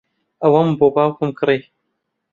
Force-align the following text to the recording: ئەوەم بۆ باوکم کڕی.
ئەوەم 0.43 0.69
بۆ 0.79 0.87
باوکم 0.95 1.29
کڕی. 1.39 1.59